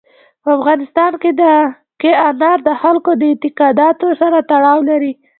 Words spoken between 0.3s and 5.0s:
په افغانستان کې انار د خلکو د اعتقاداتو سره تړاو